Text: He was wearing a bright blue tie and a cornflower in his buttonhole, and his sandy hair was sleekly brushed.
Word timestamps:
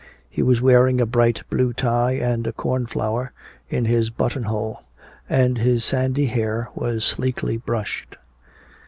He 0.31 0.41
was 0.41 0.61
wearing 0.63 0.99
a 0.99 1.05
bright 1.05 1.43
blue 1.51 1.73
tie 1.73 2.13
and 2.13 2.47
a 2.47 2.51
cornflower 2.51 3.33
in 3.69 3.85
his 3.85 4.09
buttonhole, 4.09 4.81
and 5.29 5.59
his 5.59 5.85
sandy 5.85 6.25
hair 6.25 6.69
was 6.73 7.05
sleekly 7.05 7.55
brushed. 7.57 8.17